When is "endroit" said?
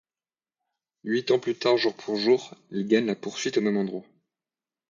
3.77-4.01